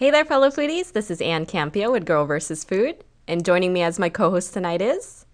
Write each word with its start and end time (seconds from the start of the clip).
Hey 0.00 0.10
there, 0.10 0.24
fellow 0.24 0.48
foodies. 0.48 0.92
This 0.92 1.10
is 1.10 1.20
Ann 1.20 1.44
Campio 1.44 1.92
with 1.92 2.06
Girl 2.06 2.24
vs. 2.24 2.64
Food. 2.64 3.04
And 3.28 3.44
joining 3.44 3.74
me 3.74 3.82
as 3.82 3.98
my 3.98 4.08
co 4.08 4.30
host 4.30 4.54
tonight 4.54 4.80
is. 4.80 5.26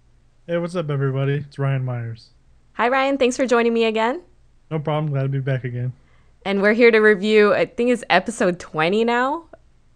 Hey, 0.49 0.57
what's 0.57 0.75
up, 0.75 0.91
everybody? 0.91 1.35
It's 1.35 1.57
Ryan 1.57 1.85
Myers. 1.85 2.31
Hi, 2.73 2.89
Ryan. 2.89 3.17
Thanks 3.17 3.37
for 3.37 3.47
joining 3.47 3.73
me 3.73 3.84
again. 3.84 4.23
No 4.73 4.81
problem. 4.81 5.13
Glad 5.13 5.23
to 5.23 5.29
be 5.29 5.39
back 5.39 5.63
again. 5.63 5.92
And 6.44 6.63
we're 6.63 6.73
here 6.73 6.91
to 6.91 6.99
review, 6.99 7.55
I 7.55 7.67
think 7.67 7.91
it's 7.91 8.02
episode 8.11 8.59
20 8.59 9.05
now. 9.05 9.45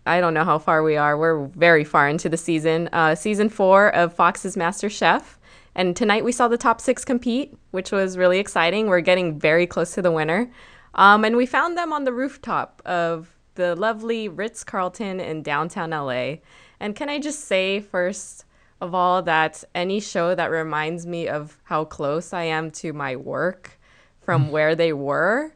I 0.07 0.21
don't 0.21 0.35
know 0.35 0.45
how 0.45 0.61
far 0.61 0.85
we 0.85 0.97
are. 0.97 1.19
We're 1.19 1.47
very 1.47 1.83
far 1.83 2.09
into 2.09 2.29
the 2.29 2.37
season. 2.37 2.89
Uh, 2.93 3.17
season 3.17 3.49
four 3.49 3.93
of 3.93 4.15
Fox's 4.15 4.57
Master 4.57 4.89
Chef. 4.89 5.41
And 5.75 5.97
tonight 5.97 6.23
we 6.23 6.31
saw 6.31 6.47
the 6.47 6.57
top 6.57 6.81
six 6.81 7.05
compete, 7.05 7.59
which 7.73 7.91
was 7.91 8.17
really 8.17 8.39
exciting. 8.39 8.87
We're 8.87 9.01
getting 9.01 9.37
very 9.37 9.67
close 9.67 9.95
to 9.95 10.03
the 10.03 10.13
winner. 10.13 10.49
Um, 10.95 11.25
and 11.25 11.37
we 11.37 11.45
found 11.45 11.77
them 11.77 11.93
on 11.93 12.05
the 12.05 12.13
rooftop 12.13 12.81
of 12.85 13.37
the 13.61 13.77
lovely 13.77 14.27
Ritz 14.27 14.65
Carlton 14.65 15.21
in 15.21 15.43
downtown 15.43 15.91
LA. 15.91 16.37
And 16.81 16.97
can 16.97 17.11
I 17.11 17.19
just 17.19 17.45
say, 17.45 17.81
first 17.81 18.47
of 18.81 18.95
all, 18.95 19.21
that 19.23 19.63
any 19.75 20.01
show 20.01 20.35
that 20.35 20.51
reminds 20.51 21.07
me 21.07 21.29
of 21.29 21.59
how 21.65 21.85
close 21.85 22.33
I 22.33 22.45
am 22.45 22.71
to 22.73 22.95
my 22.95 23.17
work 23.17 23.79
from 24.23 24.51
where 24.51 24.75
they 24.75 24.95
were, 24.95 25.53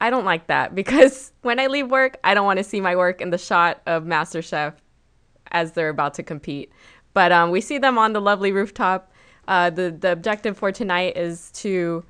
I 0.00 0.08
don't 0.08 0.24
like 0.24 0.46
that 0.46 0.74
because 0.80 1.32
when 1.42 1.60
I 1.60 1.66
leave 1.66 1.90
work, 1.90 2.16
I 2.24 2.32
don't 2.32 2.46
want 2.46 2.56
to 2.56 2.64
see 2.64 2.80
my 2.80 2.96
work 2.96 3.20
in 3.20 3.28
the 3.28 3.38
shot 3.38 3.82
of 3.86 4.04
MasterChef 4.04 4.72
as 5.50 5.72
they're 5.72 5.90
about 5.90 6.14
to 6.14 6.22
compete. 6.22 6.72
But 7.12 7.32
um, 7.32 7.50
we 7.50 7.60
see 7.60 7.76
them 7.76 7.98
on 7.98 8.14
the 8.14 8.20
lovely 8.20 8.52
rooftop. 8.52 9.12
Uh, 9.46 9.68
the 9.68 9.90
the 9.90 10.12
objective 10.12 10.56
for 10.56 10.72
tonight 10.72 11.18
is 11.18 11.50
to 11.52 12.04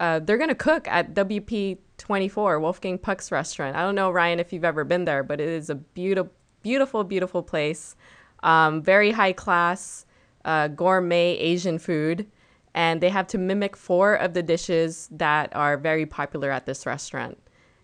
uh, 0.00 0.18
they're 0.18 0.38
gonna 0.38 0.54
cook 0.54 0.88
at 0.88 1.14
WP 1.14 1.78
24 2.08 2.58
Wolfgang 2.58 2.96
Puck's 2.96 3.30
restaurant. 3.30 3.76
I 3.76 3.82
don't 3.82 3.94
know 3.94 4.10
Ryan 4.10 4.40
if 4.40 4.50
you've 4.50 4.64
ever 4.64 4.82
been 4.82 5.04
there, 5.04 5.22
but 5.22 5.42
it 5.42 5.48
is 5.50 5.68
a 5.68 5.74
beautiful, 5.74 6.32
beautiful, 6.62 7.04
beautiful 7.04 7.42
place. 7.42 7.96
Um, 8.42 8.80
very 8.80 9.10
high 9.10 9.34
class, 9.34 10.06
uh, 10.46 10.68
gourmet 10.68 11.36
Asian 11.36 11.78
food, 11.78 12.26
and 12.72 13.02
they 13.02 13.10
have 13.10 13.26
to 13.26 13.36
mimic 13.36 13.76
four 13.76 14.14
of 14.14 14.32
the 14.32 14.42
dishes 14.42 15.10
that 15.10 15.54
are 15.54 15.76
very 15.76 16.06
popular 16.06 16.50
at 16.50 16.64
this 16.64 16.86
restaurant. 16.86 17.36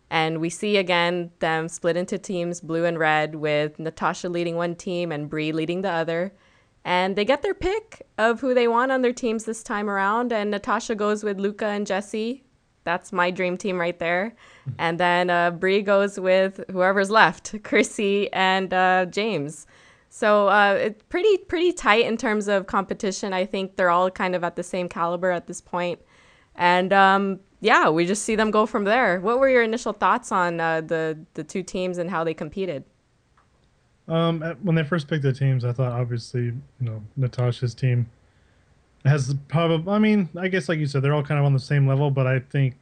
And 0.08 0.40
we 0.40 0.48
see 0.48 0.78
again 0.78 1.30
them 1.40 1.68
split 1.68 1.98
into 1.98 2.16
teams, 2.16 2.62
blue 2.62 2.86
and 2.86 2.98
red, 2.98 3.34
with 3.34 3.78
Natasha 3.78 4.30
leading 4.30 4.56
one 4.56 4.74
team 4.74 5.12
and 5.12 5.28
Brie 5.28 5.52
leading 5.52 5.82
the 5.82 5.90
other. 5.90 6.32
And 6.82 7.14
they 7.14 7.26
get 7.26 7.42
their 7.42 7.52
pick 7.52 8.06
of 8.16 8.40
who 8.40 8.54
they 8.54 8.68
want 8.68 8.90
on 8.90 9.02
their 9.02 9.12
teams 9.12 9.44
this 9.44 9.62
time 9.62 9.90
around. 9.90 10.32
And 10.32 10.50
Natasha 10.50 10.94
goes 10.94 11.22
with 11.22 11.38
Luca 11.38 11.66
and 11.66 11.86
Jesse. 11.86 12.44
That's 12.84 13.12
my 13.12 13.30
dream 13.30 13.56
team 13.56 13.80
right 13.80 13.98
there. 13.98 14.34
And 14.78 15.00
then 15.00 15.30
uh, 15.30 15.50
Brie 15.50 15.82
goes 15.82 16.18
with 16.18 16.60
whoever's 16.70 17.10
left, 17.10 17.54
Chrissy 17.64 18.32
and 18.32 18.72
uh, 18.72 19.06
James. 19.06 19.66
So 20.10 20.48
uh, 20.48 20.74
it's 20.80 21.02
pretty 21.08 21.38
pretty 21.38 21.72
tight 21.72 22.04
in 22.04 22.16
terms 22.16 22.46
of 22.46 22.66
competition. 22.66 23.32
I 23.32 23.46
think 23.46 23.76
they're 23.76 23.90
all 23.90 24.10
kind 24.10 24.36
of 24.36 24.44
at 24.44 24.54
the 24.54 24.62
same 24.62 24.88
caliber 24.88 25.30
at 25.30 25.48
this 25.48 25.60
point. 25.60 26.00
And 26.54 26.92
um, 26.92 27.40
yeah, 27.60 27.88
we 27.88 28.06
just 28.06 28.22
see 28.22 28.36
them 28.36 28.52
go 28.52 28.64
from 28.64 28.84
there. 28.84 29.20
What 29.20 29.40
were 29.40 29.48
your 29.48 29.62
initial 29.62 29.92
thoughts 29.92 30.30
on 30.30 30.60
uh, 30.60 30.82
the 30.82 31.18
the 31.34 31.42
two 31.42 31.62
teams 31.64 31.98
and 31.98 32.08
how 32.10 32.22
they 32.22 32.34
competed? 32.34 32.84
Um, 34.06 34.40
when 34.62 34.76
they 34.76 34.84
first 34.84 35.08
picked 35.08 35.22
the 35.22 35.32
teams, 35.32 35.64
I 35.64 35.72
thought 35.72 35.92
obviously, 35.92 36.44
you 36.44 36.54
know, 36.80 37.02
Natasha's 37.16 37.74
team 37.74 38.06
has 39.04 39.34
probably. 39.48 39.92
I 39.92 39.98
mean, 39.98 40.28
I 40.38 40.48
guess 40.48 40.68
like 40.68 40.78
you 40.78 40.86
said, 40.86 41.02
they're 41.02 41.14
all 41.14 41.22
kind 41.22 41.38
of 41.38 41.46
on 41.46 41.52
the 41.52 41.60
same 41.60 41.86
level. 41.86 42.10
But 42.10 42.26
I 42.26 42.40
think 42.40 42.74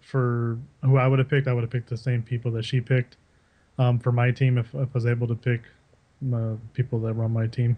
for 0.00 0.58
who 0.82 0.96
I 0.96 1.06
would 1.06 1.18
have 1.18 1.28
picked, 1.28 1.48
I 1.48 1.52
would 1.52 1.62
have 1.62 1.70
picked 1.70 1.90
the 1.90 1.96
same 1.96 2.22
people 2.22 2.50
that 2.52 2.64
she 2.64 2.80
picked. 2.80 3.16
Um, 3.78 4.00
for 4.00 4.10
my 4.10 4.32
team, 4.32 4.58
if, 4.58 4.74
if 4.74 4.88
I 4.88 4.92
was 4.92 5.06
able 5.06 5.28
to 5.28 5.36
pick 5.36 5.62
uh, 6.34 6.54
people 6.72 6.98
that 7.00 7.14
were 7.14 7.24
on 7.24 7.32
my 7.32 7.46
team. 7.46 7.76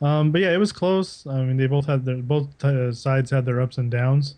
Um, 0.00 0.30
but 0.30 0.40
yeah, 0.40 0.52
it 0.52 0.58
was 0.58 0.72
close. 0.72 1.26
I 1.26 1.42
mean, 1.42 1.56
they 1.56 1.66
both 1.66 1.86
had 1.86 2.04
their 2.04 2.16
both 2.16 2.64
uh, 2.64 2.92
sides 2.92 3.30
had 3.30 3.44
their 3.44 3.60
ups 3.60 3.76
and 3.76 3.90
downs, 3.90 4.36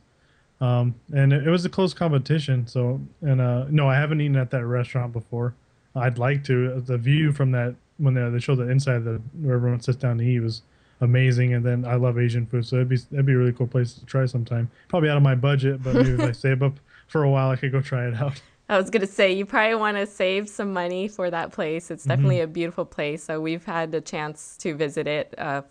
um, 0.60 0.94
and 1.14 1.32
it, 1.32 1.46
it, 1.46 1.50
was 1.50 1.64
a 1.64 1.68
close 1.68 1.94
competition. 1.94 2.66
So, 2.66 3.00
and 3.20 3.40
uh, 3.40 3.66
no, 3.68 3.88
I 3.88 3.94
haven't 3.94 4.20
eaten 4.20 4.36
at 4.36 4.50
that 4.50 4.64
restaurant 4.64 5.12
before. 5.12 5.54
I'd 5.94 6.18
like 6.18 6.42
to. 6.44 6.80
The 6.80 6.98
view 6.98 7.32
from 7.32 7.52
that 7.52 7.74
when 7.98 8.14
they, 8.14 8.28
they 8.30 8.40
show 8.40 8.56
the 8.56 8.68
inside 8.68 9.04
the 9.04 9.20
where 9.40 9.54
everyone 9.54 9.80
sits 9.80 9.98
down 9.98 10.18
to 10.18 10.24
eat 10.24 10.40
was 10.40 10.62
amazing. 11.02 11.52
And 11.52 11.64
then 11.64 11.84
I 11.84 11.96
love 11.96 12.18
Asian 12.18 12.46
food, 12.46 12.66
so 12.66 12.76
it'd 12.76 12.88
be 12.88 12.98
it'd 13.12 13.26
be 13.26 13.32
a 13.32 13.36
really 13.36 13.52
cool 13.52 13.66
place 13.66 13.92
to 13.94 14.06
try 14.06 14.24
sometime. 14.24 14.70
Probably 14.88 15.10
out 15.10 15.18
of 15.18 15.22
my 15.22 15.34
budget, 15.34 15.82
but 15.82 15.94
maybe 15.94 16.12
if 16.12 16.20
I 16.20 16.32
save 16.46 16.62
up 16.62 16.80
for 17.08 17.24
a 17.24 17.30
while, 17.30 17.50
I 17.50 17.56
could 17.56 17.72
go 17.72 17.82
try 17.82 18.06
it 18.06 18.14
out. 18.14 18.40
I 18.68 18.78
was 18.78 18.88
gonna 18.88 19.06
say 19.06 19.32
you 19.32 19.44
probably 19.44 19.74
want 19.74 19.98
to 19.98 20.06
save 20.06 20.48
some 20.48 20.72
money 20.72 21.08
for 21.08 21.30
that 21.30 21.52
place. 21.52 21.90
It's 21.90 22.04
definitely 22.04 22.36
mm-hmm. 22.36 22.44
a 22.44 22.54
beautiful 22.54 22.86
place. 22.86 23.24
So 23.24 23.40
we've 23.40 23.64
had 23.64 23.92
the 23.92 24.00
chance 24.00 24.56
to 24.58 24.74
visit 24.74 25.06
it. 25.06 25.34
Uh, 25.36 25.62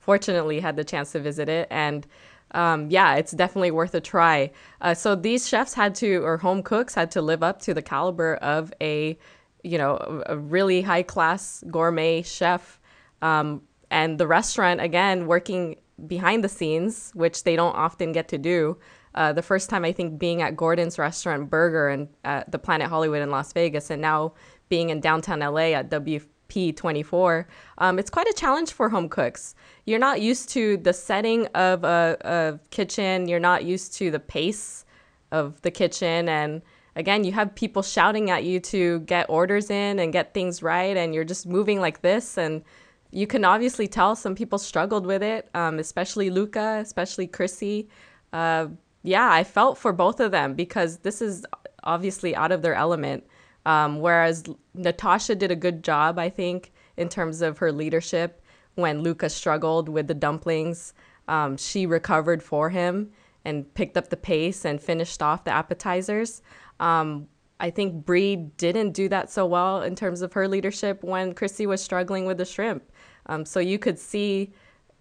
fortunately, 0.00 0.60
had 0.60 0.76
the 0.76 0.84
chance 0.84 1.12
to 1.12 1.20
visit 1.20 1.48
it, 1.48 1.68
and 1.70 2.06
um, 2.50 2.90
yeah, 2.90 3.14
it's 3.14 3.32
definitely 3.32 3.70
worth 3.70 3.94
a 3.94 4.00
try. 4.00 4.50
Uh, 4.80 4.94
so 4.94 5.14
these 5.14 5.48
chefs 5.48 5.74
had 5.74 5.94
to, 5.96 6.22
or 6.24 6.36
home 6.36 6.62
cooks 6.62 6.94
had 6.94 7.10
to 7.12 7.22
live 7.22 7.42
up 7.42 7.60
to 7.62 7.74
the 7.74 7.82
caliber 7.82 8.34
of 8.36 8.72
a, 8.80 9.18
you 9.62 9.78
know, 9.78 10.22
a 10.26 10.36
really 10.36 10.82
high 10.82 11.02
class 11.02 11.64
gourmet 11.70 12.22
chef. 12.22 12.78
Um, 13.22 13.62
and 13.92 14.18
the 14.18 14.26
restaurant 14.26 14.80
again 14.80 15.26
working 15.26 15.76
behind 16.06 16.42
the 16.42 16.48
scenes, 16.48 17.12
which 17.14 17.44
they 17.44 17.54
don't 17.54 17.76
often 17.76 18.10
get 18.10 18.26
to 18.28 18.38
do. 18.38 18.78
Uh, 19.14 19.32
the 19.32 19.42
first 19.42 19.68
time 19.68 19.84
I 19.84 19.92
think 19.92 20.18
being 20.18 20.40
at 20.40 20.56
Gordon's 20.56 20.98
Restaurant 20.98 21.50
Burger 21.50 21.88
and 21.88 22.08
at 22.24 22.50
the 22.50 22.58
Planet 22.58 22.88
Hollywood 22.88 23.20
in 23.20 23.30
Las 23.30 23.52
Vegas, 23.52 23.90
and 23.90 24.00
now 24.00 24.32
being 24.70 24.88
in 24.88 25.00
downtown 25.00 25.40
LA 25.40 25.74
at 25.74 25.90
WP24, 25.90 27.44
um, 27.78 27.98
it's 27.98 28.10
quite 28.10 28.26
a 28.26 28.32
challenge 28.32 28.72
for 28.72 28.88
home 28.88 29.10
cooks. 29.10 29.54
You're 29.84 29.98
not 29.98 30.22
used 30.22 30.48
to 30.50 30.78
the 30.78 30.94
setting 30.94 31.46
of 31.48 31.84
a, 31.84 32.16
a 32.22 32.58
kitchen, 32.70 33.28
you're 33.28 33.38
not 33.38 33.64
used 33.64 33.92
to 33.98 34.10
the 34.10 34.20
pace 34.20 34.86
of 35.30 35.60
the 35.60 35.70
kitchen, 35.70 36.30
and 36.30 36.62
again, 36.96 37.24
you 37.24 37.32
have 37.32 37.54
people 37.54 37.82
shouting 37.82 38.30
at 38.30 38.44
you 38.44 38.60
to 38.60 39.00
get 39.00 39.26
orders 39.28 39.68
in 39.68 39.98
and 39.98 40.10
get 40.10 40.32
things 40.32 40.62
right, 40.62 40.96
and 40.96 41.14
you're 41.14 41.24
just 41.24 41.46
moving 41.46 41.80
like 41.80 42.00
this 42.00 42.38
and 42.38 42.62
you 43.12 43.26
can 43.26 43.44
obviously 43.44 43.86
tell 43.86 44.16
some 44.16 44.34
people 44.34 44.58
struggled 44.58 45.06
with 45.06 45.22
it, 45.22 45.48
um, 45.54 45.78
especially 45.78 46.30
Luca, 46.30 46.78
especially 46.80 47.26
Chrissy. 47.26 47.88
Uh, 48.32 48.68
yeah, 49.02 49.30
I 49.30 49.44
felt 49.44 49.76
for 49.76 49.92
both 49.92 50.18
of 50.18 50.30
them 50.30 50.54
because 50.54 50.98
this 50.98 51.20
is 51.20 51.44
obviously 51.84 52.34
out 52.34 52.52
of 52.52 52.62
their 52.62 52.74
element. 52.74 53.24
Um, 53.66 54.00
whereas 54.00 54.44
Natasha 54.74 55.34
did 55.34 55.50
a 55.50 55.56
good 55.56 55.84
job, 55.84 56.18
I 56.18 56.30
think, 56.30 56.72
in 56.96 57.08
terms 57.08 57.42
of 57.42 57.58
her 57.58 57.70
leadership 57.70 58.42
when 58.74 59.02
Luca 59.02 59.28
struggled 59.28 59.88
with 59.88 60.08
the 60.08 60.14
dumplings. 60.14 60.94
Um, 61.28 61.56
she 61.56 61.86
recovered 61.86 62.42
for 62.42 62.70
him 62.70 63.10
and 63.44 63.72
picked 63.74 63.96
up 63.96 64.08
the 64.08 64.16
pace 64.16 64.64
and 64.64 64.80
finished 64.80 65.22
off 65.22 65.44
the 65.44 65.50
appetizers. 65.50 66.42
Um, 66.80 67.28
I 67.60 67.70
think 67.70 68.04
Brie 68.04 68.36
didn't 68.36 68.92
do 68.92 69.08
that 69.10 69.30
so 69.30 69.46
well 69.46 69.82
in 69.82 69.94
terms 69.94 70.22
of 70.22 70.32
her 70.32 70.48
leadership 70.48 71.04
when 71.04 71.34
Chrissy 71.34 71.66
was 71.66 71.82
struggling 71.82 72.24
with 72.24 72.38
the 72.38 72.44
shrimp. 72.44 72.82
Um, 73.26 73.44
so 73.44 73.60
you 73.60 73.78
could 73.78 73.98
see 73.98 74.52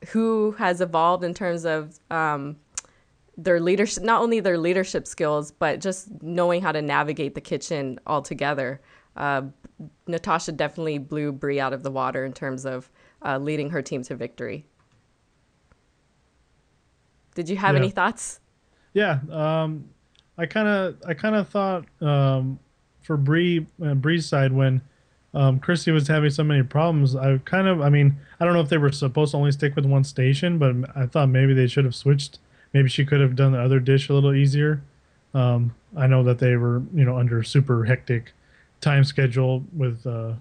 who 0.09 0.51
has 0.57 0.81
evolved 0.81 1.23
in 1.23 1.33
terms 1.33 1.65
of 1.65 1.99
um, 2.09 2.57
their 3.37 3.59
leadership, 3.59 4.03
not 4.03 4.21
only 4.21 4.39
their 4.39 4.57
leadership 4.57 5.07
skills, 5.07 5.51
but 5.51 5.79
just 5.79 6.09
knowing 6.21 6.61
how 6.61 6.71
to 6.71 6.81
navigate 6.81 7.35
the 7.35 7.41
kitchen 7.41 7.99
altogether. 8.07 8.81
Uh, 9.15 9.43
Natasha 10.07 10.51
definitely 10.51 10.97
blew 10.97 11.31
Brie 11.31 11.59
out 11.59 11.73
of 11.73 11.83
the 11.83 11.91
water 11.91 12.25
in 12.25 12.33
terms 12.33 12.65
of 12.65 12.89
uh, 13.25 13.37
leading 13.37 13.69
her 13.71 13.81
team 13.81 14.03
to 14.03 14.15
victory. 14.15 14.65
Did 17.35 17.49
you 17.49 17.57
have 17.57 17.75
yeah. 17.75 17.79
any 17.79 17.89
thoughts? 17.89 18.39
Yeah, 18.93 19.19
um, 19.31 19.85
I 20.37 20.45
kind 20.45 20.67
of, 20.67 20.97
I 21.07 21.13
kind 21.13 21.35
of 21.35 21.47
thought 21.47 21.85
um, 22.01 22.59
for 23.01 23.17
Brie, 23.17 23.65
uh, 23.83 23.93
Brie's 23.93 24.25
side 24.25 24.51
when 24.51 24.81
um, 25.33 25.59
Chrissy 25.59 25.91
was 25.91 26.07
having 26.07 26.29
so 26.29 26.43
many 26.43 26.63
problems. 26.63 27.15
I 27.15 27.37
kind 27.39 27.67
of, 27.67 27.81
I 27.81 27.89
mean, 27.89 28.17
I 28.39 28.45
don't 28.45 28.53
know 28.53 28.59
if 28.59 28.69
they 28.69 28.77
were 28.77 28.91
supposed 28.91 29.31
to 29.31 29.37
only 29.37 29.51
stick 29.51 29.75
with 29.75 29.85
one 29.85 30.03
station, 30.03 30.57
but 30.57 30.75
I 30.95 31.05
thought 31.05 31.29
maybe 31.29 31.53
they 31.53 31.67
should 31.67 31.85
have 31.85 31.95
switched. 31.95 32.39
Maybe 32.73 32.89
she 32.89 33.05
could 33.05 33.21
have 33.21 33.35
done 33.35 33.53
the 33.53 33.61
other 33.61 33.79
dish 33.79 34.09
a 34.09 34.13
little 34.13 34.33
easier. 34.33 34.81
Um, 35.33 35.73
I 35.95 36.07
know 36.07 36.23
that 36.23 36.39
they 36.39 36.57
were, 36.57 36.81
you 36.93 37.05
know, 37.05 37.17
under 37.17 37.43
super 37.43 37.85
hectic 37.85 38.33
time 38.81 39.03
schedule 39.03 39.63
with, 39.73 40.05
uh, 40.05 40.33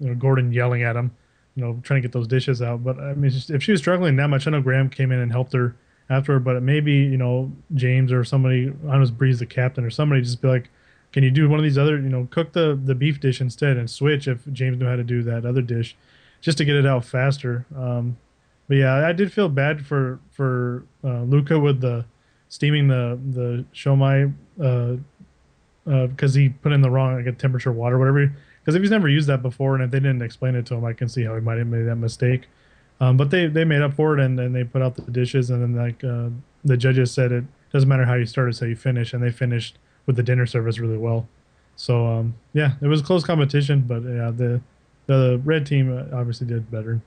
you 0.00 0.08
know, 0.08 0.14
Gordon 0.14 0.52
yelling 0.52 0.82
at 0.82 0.94
them, 0.94 1.14
you 1.56 1.64
know, 1.64 1.80
trying 1.82 2.02
to 2.02 2.08
get 2.08 2.12
those 2.12 2.26
dishes 2.26 2.60
out. 2.60 2.84
But 2.84 2.98
I 2.98 3.14
mean, 3.14 3.32
if 3.48 3.62
she 3.62 3.72
was 3.72 3.80
struggling 3.80 4.16
that 4.16 4.28
much, 4.28 4.46
I 4.46 4.50
know 4.50 4.60
Graham 4.60 4.90
came 4.90 5.12
in 5.12 5.20
and 5.20 5.32
helped 5.32 5.54
her 5.54 5.76
after. 6.10 6.38
But 6.38 6.62
maybe, 6.62 6.92
you 6.92 7.16
know, 7.16 7.50
James 7.74 8.12
or 8.12 8.24
somebody, 8.24 8.68
I 8.88 8.92
don't 8.92 9.00
know, 9.00 9.10
Brie's 9.10 9.38
the 9.38 9.46
captain 9.46 9.84
or 9.84 9.90
somebody, 9.90 10.20
just 10.20 10.42
be 10.42 10.48
like, 10.48 10.68
can 11.14 11.22
you 11.22 11.30
do 11.30 11.48
one 11.48 11.60
of 11.60 11.62
these 11.62 11.78
other, 11.78 11.96
you 11.96 12.08
know, 12.08 12.26
cook 12.32 12.54
the 12.54 12.76
the 12.84 12.92
beef 12.92 13.20
dish 13.20 13.40
instead 13.40 13.76
and 13.76 13.88
switch 13.88 14.26
if 14.26 14.44
James 14.52 14.78
knew 14.78 14.86
how 14.86 14.96
to 14.96 15.04
do 15.04 15.22
that 15.22 15.46
other 15.46 15.62
dish, 15.62 15.94
just 16.40 16.58
to 16.58 16.64
get 16.64 16.74
it 16.74 16.86
out 16.86 17.04
faster. 17.04 17.64
Um, 17.76 18.16
but 18.66 18.78
yeah, 18.78 19.06
I 19.06 19.12
did 19.12 19.32
feel 19.32 19.48
bad 19.48 19.86
for 19.86 20.18
for 20.32 20.82
uh, 21.04 21.22
Luca 21.22 21.60
with 21.60 21.80
the 21.80 22.04
steaming 22.48 22.88
the 22.88 23.16
the 23.30 23.64
shumai 23.72 24.34
because 24.56 26.36
uh, 26.36 26.38
uh, 26.38 26.40
he 26.40 26.48
put 26.48 26.72
in 26.72 26.80
the 26.80 26.90
wrong 26.90 27.24
like 27.24 27.38
temperature 27.38 27.70
water, 27.70 27.96
whatever. 27.96 28.34
Because 28.58 28.74
if 28.74 28.82
he's 28.82 28.90
never 28.90 29.08
used 29.08 29.28
that 29.28 29.40
before, 29.40 29.76
and 29.76 29.84
if 29.84 29.92
they 29.92 30.00
didn't 30.00 30.22
explain 30.22 30.56
it 30.56 30.66
to 30.66 30.74
him, 30.74 30.84
I 30.84 30.94
can 30.94 31.08
see 31.08 31.22
how 31.22 31.36
he 31.36 31.40
might 31.40 31.58
have 31.58 31.68
made 31.68 31.84
that 31.84 31.96
mistake. 31.96 32.48
Um, 32.98 33.16
but 33.16 33.30
they 33.30 33.46
they 33.46 33.64
made 33.64 33.82
up 33.82 33.94
for 33.94 34.18
it, 34.18 34.24
and, 34.24 34.40
and 34.40 34.52
they 34.52 34.64
put 34.64 34.82
out 34.82 34.96
the 34.96 35.02
dishes, 35.02 35.48
and 35.50 35.62
then 35.62 35.76
like 35.76 36.02
uh, 36.02 36.30
the 36.64 36.76
judges 36.76 37.12
said, 37.12 37.30
it 37.30 37.44
doesn't 37.72 37.88
matter 37.88 38.04
how 38.04 38.14
you 38.14 38.26
start, 38.26 38.48
it's 38.48 38.58
how 38.58 38.66
you 38.66 38.74
finish, 38.74 39.12
and 39.12 39.22
they 39.22 39.30
finished 39.30 39.78
with 40.06 40.16
the 40.16 40.22
dinner 40.22 40.46
service 40.46 40.78
really 40.78 40.98
well. 40.98 41.26
So 41.76 42.06
um, 42.06 42.34
yeah, 42.52 42.72
it 42.80 42.86
was 42.86 43.00
a 43.00 43.04
close 43.04 43.24
competition, 43.24 43.80
but 43.86 44.02
yeah, 44.02 44.30
the 44.30 44.60
the 45.06 45.40
red 45.44 45.66
team 45.66 45.96
uh, 45.96 46.16
obviously 46.16 46.46
did 46.46 46.70
better. 46.70 47.00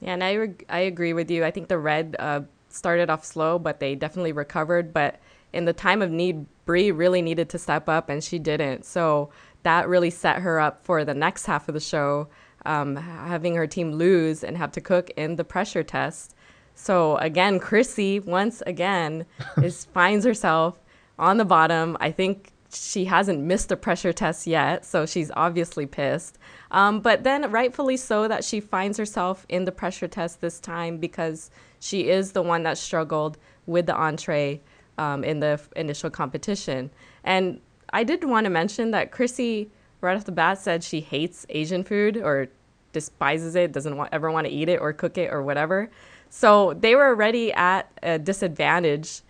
Yeah, 0.00 0.14
and 0.14 0.24
I 0.24 0.50
I 0.68 0.80
agree 0.80 1.12
with 1.12 1.30
you. 1.30 1.44
I 1.44 1.50
think 1.50 1.68
the 1.68 1.78
red 1.78 2.16
uh, 2.18 2.40
started 2.68 3.10
off 3.10 3.24
slow, 3.24 3.58
but 3.58 3.80
they 3.80 3.94
definitely 3.94 4.32
recovered. 4.32 4.92
But 4.92 5.20
in 5.52 5.64
the 5.64 5.72
time 5.72 6.02
of 6.02 6.10
need, 6.10 6.46
Bree 6.64 6.90
really 6.90 7.22
needed 7.22 7.48
to 7.50 7.58
step 7.58 7.88
up, 7.88 8.08
and 8.08 8.22
she 8.22 8.38
didn't. 8.38 8.84
So 8.84 9.30
that 9.62 9.88
really 9.88 10.10
set 10.10 10.38
her 10.38 10.60
up 10.60 10.84
for 10.84 11.04
the 11.04 11.14
next 11.14 11.46
half 11.46 11.68
of 11.68 11.74
the 11.74 11.80
show, 11.80 12.28
um, 12.66 12.96
having 12.96 13.54
her 13.54 13.66
team 13.66 13.92
lose 13.92 14.42
and 14.42 14.56
have 14.56 14.72
to 14.72 14.80
cook 14.80 15.10
in 15.10 15.36
the 15.36 15.44
pressure 15.44 15.82
test. 15.82 16.34
So 16.74 17.16
again, 17.18 17.60
Chrissy 17.60 18.20
once 18.20 18.62
again 18.66 19.26
is 19.62 19.84
finds 19.86 20.24
herself 20.24 20.80
on 21.22 21.36
the 21.36 21.44
bottom. 21.44 21.96
I 22.00 22.10
think 22.10 22.52
she 22.74 23.04
hasn't 23.04 23.40
missed 23.40 23.70
a 23.70 23.76
pressure 23.76 24.12
test 24.12 24.46
yet, 24.46 24.84
so 24.84 25.06
she's 25.06 25.30
obviously 25.36 25.86
pissed. 25.86 26.36
Um, 26.70 27.00
but 27.00 27.22
then, 27.22 27.50
rightfully 27.50 27.96
so, 27.96 28.26
that 28.28 28.44
she 28.44 28.60
finds 28.60 28.98
herself 28.98 29.46
in 29.48 29.64
the 29.64 29.72
pressure 29.72 30.08
test 30.08 30.40
this 30.40 30.58
time 30.58 30.98
because 30.98 31.50
she 31.80 32.08
is 32.08 32.32
the 32.32 32.42
one 32.42 32.64
that 32.64 32.76
struggled 32.76 33.38
with 33.66 33.86
the 33.86 33.94
entree 33.94 34.60
um, 34.98 35.22
in 35.22 35.40
the 35.40 35.60
initial 35.76 36.10
competition. 36.10 36.90
And 37.22 37.60
I 37.92 38.04
did 38.04 38.24
want 38.24 38.44
to 38.44 38.50
mention 38.50 38.90
that 38.90 39.12
Chrissy, 39.12 39.70
right 40.00 40.16
off 40.16 40.24
the 40.24 40.32
bat, 40.32 40.58
said 40.58 40.82
she 40.82 41.00
hates 41.00 41.46
Asian 41.50 41.84
food 41.84 42.16
or 42.16 42.48
despises 42.92 43.54
it, 43.54 43.72
doesn't 43.72 43.96
want, 43.96 44.10
ever 44.12 44.30
want 44.30 44.46
to 44.46 44.52
eat 44.52 44.68
it 44.68 44.80
or 44.80 44.92
cook 44.92 45.18
it 45.18 45.32
or 45.32 45.42
whatever. 45.42 45.90
So 46.30 46.74
they 46.74 46.94
were 46.96 47.06
already 47.06 47.52
at 47.52 47.90
a 48.02 48.18
disadvantage 48.18 49.22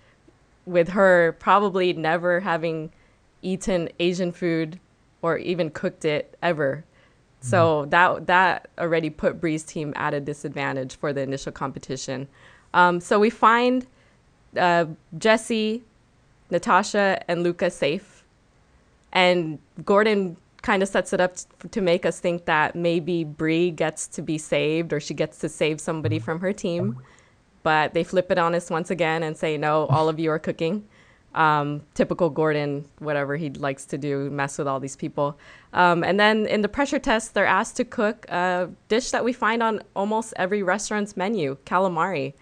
with 0.67 0.91
her 0.91 1.37
probably 1.38 1.93
never 1.93 2.41
having 2.41 2.93
eaten 3.43 3.88
Asian 3.99 4.32
food 4.32 4.79
or 5.20 5.38
even 5.38 5.70
cooked 5.70 6.05
it 6.05 6.37
ever. 6.43 6.85
So 7.41 7.85
mm. 7.85 7.91
that 7.91 8.26
that 8.26 8.69
already 8.79 9.11
put 9.11 9.41
Bree's 9.41 9.64
team 9.64 9.93
at 9.97 10.14
a 10.14 10.20
disadvantage 10.20 10.97
for 10.97 11.12
the 11.12 11.23
initial 11.23 11.53
competition. 11.53 12.29
Um, 12.73 13.00
so 13.00 13.19
we 13.19 13.31
find 13.31 13.87
uh, 14.56 14.87
Jesse, 15.19 15.82
Natasha, 16.50 17.23
and 17.29 17.43
Luca 17.43 17.70
safe, 17.70 18.25
and 19.12 19.58
Gordon 19.85 20.37
kind 20.62 20.82
of 20.82 20.88
sets 20.88 21.12
it 21.12 21.20
up 21.20 21.37
t- 21.37 21.69
to 21.70 21.81
make 21.81 22.06
us 22.06 22.20
think 22.20 22.44
that 22.44 22.76
maybe 22.76 23.25
Bree 23.25 23.73
gets 23.73 24.06
to 24.08 24.23
be 24.23 24.38
saved 24.38 24.93
or 24.93 25.00
she 25.00 25.12
gets 25.12 25.38
to 25.38 25.49
save 25.49 25.81
somebody 25.81 26.20
from 26.20 26.38
her 26.41 26.53
team. 26.53 26.99
But 27.62 27.94
they 27.94 28.05
flip 28.05 28.31
it 28.31 28.38
on 28.38 28.55
us 28.55 28.70
once 28.70 28.91
again 28.91 29.23
and 29.23 29.37
say, 29.37 29.56
no, 29.56 29.87
all 29.87 30.09
of 30.09 30.19
you 30.19 30.31
are 30.31 30.38
cooking. 30.38 30.87
Um, 31.35 31.82
typical 31.94 32.29
Gordon, 32.29 32.85
whatever 32.99 33.37
he 33.37 33.50
likes 33.50 33.87
to 33.87 33.99
do, 33.99 34.29
mess 34.31 34.59
with 34.59 34.69
all 34.69 34.81
these 34.81 34.97
people. 34.97 35.38
Um, 35.73 36.05
and 36.05 36.20
then 36.20 36.47
in 36.47 36.61
the 36.61 36.69
pressure 36.69 36.99
test, 36.99 37.32
they're 37.32 37.47
asked 37.47 37.76
to 37.79 37.85
cook 37.85 38.26
a 38.29 38.69
dish 38.88 39.11
that 39.12 39.25
we 39.25 39.32
find 39.32 39.62
on 39.62 39.82
almost 39.97 40.35
every 40.37 40.62
restaurant's 40.62 41.17
menu 41.17 41.56
calamari. 41.64 42.35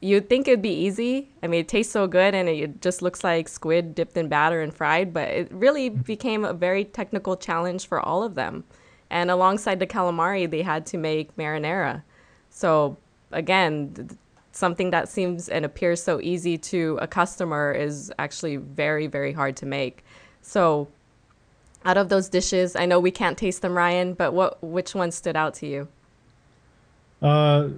You'd 0.00 0.28
think 0.28 0.46
it'd 0.46 0.62
be 0.62 0.68
easy. 0.68 1.30
I 1.42 1.48
mean, 1.48 1.60
it 1.60 1.68
tastes 1.68 1.92
so 1.92 2.06
good 2.06 2.34
and 2.34 2.48
it 2.48 2.82
just 2.82 3.02
looks 3.02 3.24
like 3.24 3.48
squid 3.48 3.94
dipped 3.94 4.16
in 4.16 4.28
batter 4.28 4.60
and 4.60 4.72
fried, 4.72 5.12
but 5.12 5.28
it 5.28 5.50
really 5.50 5.88
became 5.88 6.44
a 6.44 6.52
very 6.52 6.84
technical 6.84 7.36
challenge 7.36 7.88
for 7.88 7.98
all 7.98 8.22
of 8.22 8.34
them. 8.34 8.64
And 9.10 9.30
alongside 9.30 9.80
the 9.80 9.86
calamari, 9.86 10.48
they 10.48 10.62
had 10.62 10.86
to 10.86 10.98
make 10.98 11.34
marinara. 11.36 12.02
So, 12.50 12.96
again, 13.32 14.16
something 14.56 14.90
that 14.90 15.08
seems 15.08 15.48
and 15.48 15.64
appears 15.64 16.02
so 16.02 16.20
easy 16.20 16.56
to 16.56 16.98
a 17.00 17.06
customer 17.06 17.72
is 17.72 18.12
actually 18.18 18.56
very, 18.56 19.06
very 19.06 19.32
hard 19.32 19.56
to 19.58 19.66
make. 19.66 20.04
So, 20.42 20.88
out 21.84 21.96
of 21.96 22.08
those 22.08 22.28
dishes, 22.28 22.74
I 22.74 22.86
know 22.86 22.98
we 22.98 23.10
can't 23.10 23.38
taste 23.38 23.62
them, 23.62 23.76
Ryan, 23.76 24.14
but 24.14 24.32
what 24.32 24.62
which 24.62 24.94
one 24.94 25.12
stood 25.12 25.36
out 25.36 25.54
to 25.54 25.66
you? 25.66 25.88
Uh, 27.22 27.68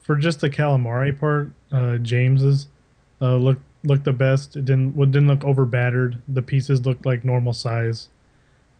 for 0.00 0.16
just 0.16 0.40
the 0.40 0.48
calamari 0.48 1.18
part, 1.18 1.50
uh, 1.72 1.98
James's 1.98 2.68
uh, 3.20 3.36
looked 3.36 3.62
looked 3.84 4.04
the 4.04 4.12
best. 4.12 4.56
It 4.56 4.64
didn't 4.64 4.98
it 4.98 5.10
didn't 5.10 5.28
look 5.28 5.44
over 5.44 5.64
battered. 5.64 6.22
The 6.28 6.42
pieces 6.42 6.86
looked 6.86 7.04
like 7.04 7.24
normal 7.24 7.52
size. 7.52 8.08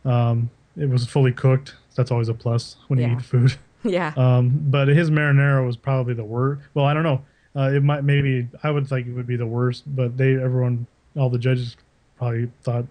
Um, 0.04 0.50
it 0.76 0.88
was 0.88 1.06
fully 1.06 1.32
cooked. 1.32 1.74
That's 1.96 2.10
always 2.10 2.28
a 2.28 2.34
plus 2.34 2.76
when 2.86 2.98
yeah. 2.98 3.08
you 3.08 3.16
eat 3.16 3.22
food. 3.22 3.56
Yeah. 3.84 4.12
Um, 4.16 4.50
but 4.64 4.88
his 4.88 5.08
marinara 5.08 5.64
was 5.64 5.76
probably 5.76 6.12
the 6.12 6.24
worst. 6.24 6.62
Well, 6.74 6.84
I 6.84 6.92
don't 6.92 7.04
know. 7.04 7.22
Uh, 7.56 7.70
it 7.74 7.82
might 7.82 8.04
maybe 8.04 8.48
I 8.62 8.70
would 8.70 8.86
think 8.86 9.06
it 9.06 9.12
would 9.12 9.26
be 9.26 9.36
the 9.36 9.46
worst, 9.46 9.84
but 9.86 10.16
they 10.16 10.34
everyone 10.34 10.86
all 11.16 11.30
the 11.30 11.38
judges 11.38 11.76
probably 12.16 12.50
thought 12.62 12.86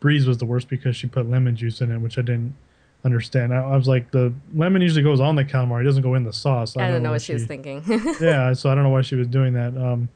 Brie's 0.00 0.26
was 0.26 0.38
the 0.38 0.44
worst 0.44 0.68
because 0.68 0.96
she 0.96 1.06
put 1.06 1.28
lemon 1.28 1.56
juice 1.56 1.80
in 1.80 1.90
it, 1.90 1.98
which 1.98 2.18
I 2.18 2.22
didn't 2.22 2.54
understand. 3.04 3.54
I, 3.54 3.58
I 3.58 3.76
was 3.76 3.88
like, 3.88 4.10
the 4.10 4.32
lemon 4.54 4.82
usually 4.82 5.02
goes 5.02 5.20
on 5.20 5.36
the 5.36 5.44
calamari; 5.44 5.82
it 5.82 5.84
doesn't 5.84 6.02
go 6.02 6.14
in 6.14 6.24
the 6.24 6.32
sauce. 6.32 6.76
I, 6.76 6.82
I 6.82 6.88
don't 6.88 7.02
know, 7.02 7.08
know 7.08 7.12
what 7.12 7.22
she, 7.22 7.34
was 7.34 7.46
thinking. 7.46 7.82
yeah, 8.20 8.52
so 8.52 8.70
I 8.70 8.74
don't 8.74 8.84
know 8.84 8.90
why 8.90 9.02
she 9.02 9.16
was 9.16 9.28
doing 9.28 9.54
that. 9.54 9.76
Um, 9.76 10.08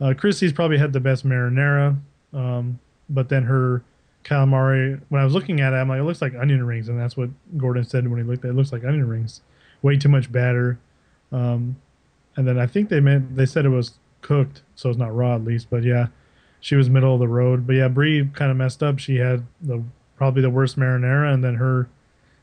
uh, 0.00 0.14
Chrissy's 0.16 0.52
probably 0.52 0.78
had 0.78 0.92
the 0.92 1.00
best 1.00 1.26
marinara, 1.26 1.96
um, 2.32 2.78
but 3.08 3.28
then 3.28 3.44
her 3.44 3.82
calamari. 4.24 5.00
When 5.08 5.20
I 5.20 5.24
was 5.24 5.34
looking 5.34 5.60
at 5.60 5.72
it, 5.72 5.76
I'm 5.76 5.88
like, 5.88 6.00
it 6.00 6.04
looks 6.04 6.20
like 6.20 6.34
onion 6.34 6.64
rings, 6.66 6.88
and 6.88 6.98
that's 7.00 7.16
what 7.16 7.30
Gordon 7.56 7.84
said 7.84 8.08
when 8.08 8.18
he 8.18 8.24
looked 8.24 8.44
at 8.44 8.48
it. 8.48 8.50
It 8.52 8.56
looks 8.56 8.72
like 8.72 8.84
onion 8.84 9.08
rings. 9.08 9.40
Way 9.82 9.96
too 9.96 10.08
much 10.08 10.30
batter. 10.30 10.78
Um, 11.32 11.76
and 12.36 12.46
then 12.46 12.58
I 12.58 12.66
think 12.66 12.88
they 12.88 13.00
meant 13.00 13.36
they 13.36 13.46
said 13.46 13.64
it 13.64 13.70
was 13.70 13.98
cooked, 14.20 14.62
so 14.74 14.88
it's 14.88 14.98
not 14.98 15.14
raw 15.14 15.34
at 15.34 15.44
least. 15.44 15.68
But 15.70 15.84
yeah, 15.84 16.08
she 16.60 16.76
was 16.76 16.90
middle 16.90 17.14
of 17.14 17.20
the 17.20 17.28
road. 17.28 17.66
But 17.66 17.76
yeah, 17.76 17.88
Brie 17.88 18.28
kind 18.34 18.50
of 18.50 18.56
messed 18.56 18.82
up. 18.82 18.98
She 18.98 19.16
had 19.16 19.44
the 19.60 19.82
probably 20.16 20.42
the 20.42 20.50
worst 20.50 20.78
marinara, 20.78 21.32
and 21.32 21.42
then 21.44 21.54
her 21.56 21.88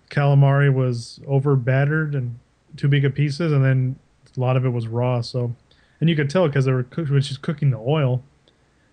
calamari 0.10 0.74
was 0.74 1.20
over 1.28 1.56
battered 1.56 2.14
and 2.16 2.38
too 2.78 2.88
big 2.88 3.06
of 3.06 3.14
pieces, 3.14 3.52
and 3.52 3.64
then 3.64 3.96
a 4.36 4.40
lot 4.40 4.58
of 4.58 4.66
it 4.66 4.70
was 4.70 4.88
raw. 4.88 5.22
So, 5.22 5.56
and 6.00 6.10
you 6.10 6.16
could 6.16 6.30
tell 6.30 6.48
because 6.48 6.66
they 6.66 6.72
were 6.72 6.84
cook- 6.84 7.10
when 7.10 7.22
she's 7.22 7.38
cooking 7.38 7.72
the 7.72 7.78
oil, 7.78 8.24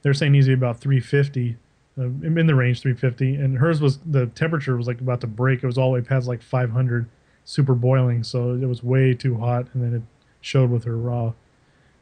they're 0.02 0.14
saying 0.14 0.32
be 0.32 0.52
about 0.52 0.80
350, 0.80 1.56
uh, 1.98 2.04
in 2.04 2.46
the 2.46 2.54
range 2.54 2.80
350, 2.80 3.34
and 3.34 3.58
hers 3.58 3.80
was 3.80 3.98
the 3.98 4.26
temperature 4.26 4.76
was 4.76 4.86
like 4.86 5.00
about 5.00 5.20
to 5.20 5.26
break. 5.26 5.62
It 5.62 5.66
was 5.66 5.78
all 5.78 5.90
the 5.90 5.94
way 5.94 6.00
past 6.00 6.26
like 6.26 6.42
500, 6.42 7.06
super 7.44 7.74
boiling. 7.74 8.24
So 8.24 8.54
it 8.54 8.66
was 8.66 8.82
way 8.82 9.14
too 9.14 9.36
hot, 9.36 9.66
and 9.74 9.82
then 9.82 9.94
it 9.94 10.02
showed 10.40 10.70
with 10.70 10.84
her 10.84 10.96
raw 10.96 11.32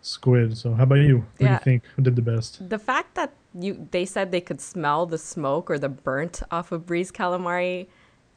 squid. 0.00 0.56
So 0.56 0.74
how 0.74 0.84
about 0.84 0.96
you? 0.96 1.18
What 1.18 1.26
yeah. 1.40 1.46
do 1.46 1.52
you 1.52 1.58
think 1.64 1.84
Who 1.96 2.02
did 2.02 2.16
the 2.16 2.22
best? 2.22 2.68
The 2.68 2.78
fact 2.78 3.14
that 3.14 3.32
you 3.54 3.88
they 3.90 4.04
said 4.04 4.30
they 4.30 4.40
could 4.40 4.60
smell 4.60 5.06
the 5.06 5.18
smoke 5.18 5.70
or 5.70 5.78
the 5.78 5.88
burnt 5.88 6.42
off 6.50 6.72
of 6.72 6.86
Brie's 6.86 7.12
calamari. 7.12 7.88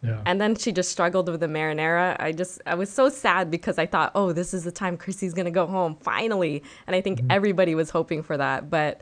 Yeah. 0.03 0.19
And 0.25 0.41
then 0.41 0.55
she 0.55 0.71
just 0.71 0.89
struggled 0.89 1.29
with 1.29 1.41
the 1.41 1.47
marinara. 1.47 2.15
I 2.19 2.31
just 2.31 2.61
I 2.65 2.73
was 2.73 2.91
so 2.91 3.07
sad 3.09 3.51
because 3.51 3.77
I 3.77 3.85
thought, 3.85 4.11
oh, 4.15 4.31
this 4.33 4.53
is 4.53 4.63
the 4.63 4.71
time 4.71 4.97
Chrissy's 4.97 5.33
gonna 5.33 5.51
go 5.51 5.67
home 5.67 5.95
finally, 6.01 6.63
and 6.87 6.95
I 6.95 7.01
think 7.01 7.19
mm-hmm. 7.19 7.31
everybody 7.31 7.75
was 7.75 7.91
hoping 7.91 8.23
for 8.23 8.35
that. 8.37 8.69
But 8.69 9.01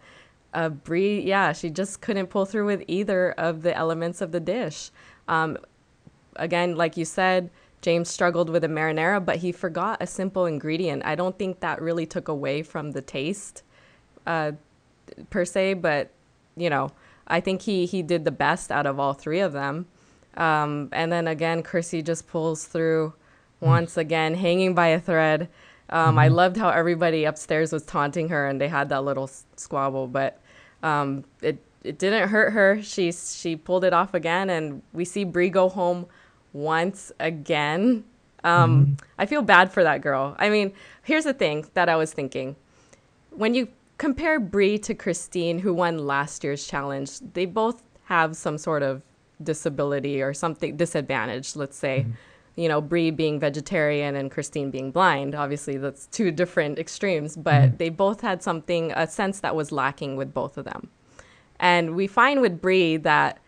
uh, 0.54 0.70
Brie, 0.70 1.22
yeah, 1.22 1.54
she 1.54 1.70
just 1.70 2.02
couldn't 2.02 2.28
pull 2.28 2.46
through 2.46 2.66
with 2.66 2.84
either 2.88 3.32
of 3.32 3.62
the 3.62 3.76
elements 3.76 4.20
of 4.20 4.32
the 4.32 4.40
dish. 4.40 4.92
Um, 5.28 5.58
again, 6.36 6.76
like 6.76 6.98
you 6.98 7.06
said, 7.06 7.50
James 7.82 8.10
struggled 8.10 8.50
with 8.50 8.64
a 8.64 8.68
marinara, 8.68 9.24
but 9.24 9.38
he 9.38 9.52
forgot 9.52 10.02
a 10.02 10.08
simple 10.08 10.46
ingredient. 10.46 11.04
I 11.06 11.16
don't 11.16 11.38
think 11.38 11.62
that 11.62 11.82
really 11.82 12.06
took 12.06 12.28
away 12.28 12.62
from 12.62 12.92
the 12.92 13.02
taste, 13.02 13.64
uh, 14.28 14.54
per 15.30 15.46
se, 15.46 15.76
but 15.76 16.12
you 16.58 16.70
know, 16.70 16.92
I 17.28 17.40
think 17.40 17.62
he 17.62 17.86
he 17.86 18.02
did 18.02 18.26
the 18.26 18.32
best 18.32 18.72
out 18.72 18.86
of 18.86 19.00
all 19.00 19.14
three 19.14 19.40
of 19.40 19.54
them. 19.54 19.88
Um, 20.36 20.90
and 20.92 21.12
then 21.12 21.28
again, 21.28 21.64
Chrissy 21.64 22.02
just 22.02 22.28
pulls 22.28 22.66
through 22.66 23.14
mm. 23.62 23.68
once 23.68 23.98
again, 23.98 24.36
hanging 24.36 24.74
by 24.74 24.88
a 24.88 25.00
thread. 25.00 25.50
Um, 25.90 26.10
mm-hmm. 26.10 26.20
I 26.20 26.28
loved 26.28 26.58
how 26.58 26.70
everybody 26.70 27.24
upstairs 27.24 27.72
was 27.72 27.84
taunting 27.84 28.30
her, 28.30 28.48
and 28.48 28.60
they 28.60 28.68
had 28.68 28.90
that 28.90 29.04
little 29.04 29.30
squabble, 29.56 30.08
but 30.08 30.40
um, 30.84 31.24
it 31.42 31.64
it 31.84 31.98
didn't 31.98 32.30
hurt 32.30 32.52
her. 32.52 32.82
She 32.82 33.12
she 33.12 33.56
pulled 33.56 33.84
it 33.84 33.94
off 33.94 34.14
again, 34.14 34.50
and 34.50 34.82
we 34.94 35.06
see 35.06 35.24
Brie 35.24 35.50
go 35.50 35.70
home 35.70 36.08
once 36.54 37.12
again. 37.20 38.04
Um, 38.44 38.86
mm-hmm. 38.86 38.94
I 39.18 39.26
feel 39.26 39.42
bad 39.42 39.72
for 39.72 39.84
that 39.84 40.02
girl. 40.02 40.36
I 40.40 40.50
mean, 40.50 40.74
here's 41.04 41.26
the 41.26 41.34
thing 41.34 41.68
that 41.74 41.90
I 41.90 41.96
was 41.96 42.14
thinking. 42.14 42.56
When 43.32 43.54
you 43.54 43.68
compare 43.98 44.40
Brie 44.40 44.78
to 44.80 44.96
Christine, 44.96 45.60
who 45.60 45.74
won 45.74 46.08
last 46.08 46.44
year's 46.44 46.66
challenge, 46.66 47.20
they 47.34 47.46
both 47.46 47.84
have 48.06 48.36
some 48.36 48.58
sort 48.58 48.82
of 48.82 49.02
disability 49.44 50.22
or 50.22 50.34
something 50.34 50.76
disadvantage, 50.76 51.56
let's 51.56 51.78
say. 51.78 52.02
Mm-hmm. 52.02 52.12
You 52.56 52.68
know, 52.68 52.82
Brie 52.82 53.12
being 53.12 53.40
vegetarian 53.40 54.16
and 54.16 54.30
Christine 54.30 54.70
being 54.70 54.92
blind. 54.92 55.34
Obviously, 55.34 55.78
that's 55.78 56.08
two 56.08 56.30
different 56.32 56.78
extremes, 56.78 57.38
but 57.38 57.54
mm-hmm. 57.54 57.78
they 57.78 57.90
both 57.90 58.22
had 58.22 58.44
something, 58.44 58.92
a 58.94 59.08
sense 59.08 59.40
that 59.42 59.56
was 59.56 59.72
lacking 59.72 60.18
with 60.18 60.34
both 60.34 60.58
of 60.58 60.66
them. 60.66 60.90
And 61.60 61.96
we 61.96 62.08
find 62.08 62.42
with 62.42 62.62
Brie 62.62 62.98
that 62.98 63.40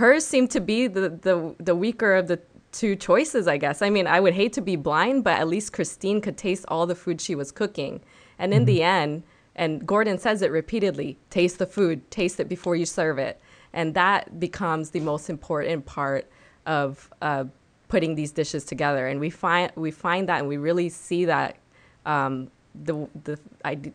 hers 0.00 0.26
seemed 0.26 0.50
to 0.50 0.60
be 0.60 0.86
the, 0.86 1.10
the, 1.10 1.54
the 1.58 1.76
weaker 1.76 2.14
of 2.14 2.26
the 2.26 2.40
two 2.72 2.96
choices, 2.96 3.46
I 3.46 3.58
guess. 3.58 3.82
I 3.82 3.90
mean, 3.90 4.06
I 4.06 4.18
would 4.18 4.34
hate 4.34 4.52
to 4.54 4.60
be 4.60 4.76
blind, 4.76 5.24
but 5.24 5.38
at 5.38 5.46
least 5.46 5.72
Christine 5.72 6.20
could 6.20 6.36
taste 6.36 6.64
all 6.68 6.86
the 6.86 6.94
food 6.94 7.20
she 7.20 7.34
was 7.34 7.52
cooking. 7.52 8.00
And 8.38 8.54
in 8.54 8.60
mm-hmm. 8.60 8.66
the 8.66 8.82
end, 8.82 9.22
and 9.54 9.86
Gordon 9.86 10.18
says 10.18 10.40
it 10.40 10.50
repeatedly 10.50 11.18
taste 11.28 11.58
the 11.58 11.66
food, 11.66 12.10
taste 12.10 12.40
it 12.40 12.48
before 12.48 12.76
you 12.76 12.86
serve 12.86 13.18
it. 13.18 13.40
And 13.72 13.94
that 13.94 14.40
becomes 14.40 14.90
the 14.90 15.00
most 15.00 15.28
important 15.28 15.84
part 15.84 16.30
of 16.64 17.10
uh, 17.20 17.44
putting 17.88 18.14
these 18.14 18.32
dishes 18.32 18.64
together. 18.64 19.06
And 19.06 19.20
we 19.20 19.30
find, 19.30 19.70
we 19.74 19.90
find 19.90 20.28
that 20.28 20.38
and 20.38 20.48
we 20.48 20.56
really 20.56 20.88
see 20.88 21.26
that 21.26 21.56
um, 22.06 22.50
the, 22.74 23.06
the, 23.24 23.38